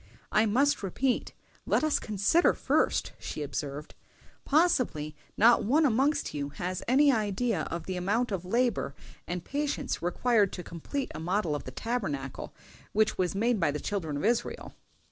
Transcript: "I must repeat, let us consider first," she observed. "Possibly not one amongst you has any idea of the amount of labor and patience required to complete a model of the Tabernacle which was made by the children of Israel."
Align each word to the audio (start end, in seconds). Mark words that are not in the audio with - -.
"I 0.31 0.47
must 0.47 0.81
repeat, 0.81 1.33
let 1.67 1.83
us 1.83 1.99
consider 1.99 2.55
first," 2.55 3.11
she 3.19 3.43
observed. 3.43 3.93
"Possibly 4.45 5.15
not 5.37 5.63
one 5.63 5.85
amongst 5.85 6.33
you 6.33 6.49
has 6.49 6.81
any 6.87 7.11
idea 7.11 7.67
of 7.69 7.85
the 7.85 7.97
amount 7.97 8.31
of 8.31 8.43
labor 8.43 8.95
and 9.27 9.45
patience 9.45 10.01
required 10.01 10.51
to 10.53 10.63
complete 10.63 11.11
a 11.13 11.19
model 11.19 11.53
of 11.53 11.65
the 11.65 11.71
Tabernacle 11.71 12.51
which 12.93 13.19
was 13.19 13.35
made 13.35 13.59
by 13.59 13.69
the 13.69 13.79
children 13.79 14.17
of 14.17 14.25
Israel." 14.25 14.73